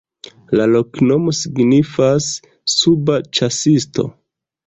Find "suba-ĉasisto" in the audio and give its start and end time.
2.77-4.09